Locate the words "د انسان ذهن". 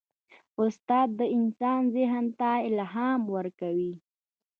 1.19-2.25